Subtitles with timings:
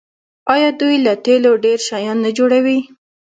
[0.53, 2.79] آیا دوی له تیلو ډیر شیان نه جوړوي؟